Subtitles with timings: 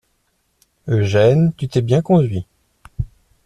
[0.87, 2.47] Eugène, tu t'es bien conduit.